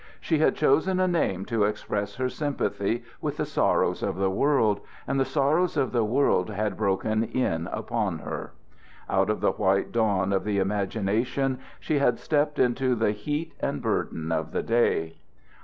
[0.19, 4.79] She had chosen a name to express her sympathy with the sorrows of the world,
[5.05, 8.53] and the sorrows of the world had broken in upon her.
[9.07, 13.79] Out of the white dawn of the imagination she had stepped into the heat and
[13.83, 15.17] burden of the day.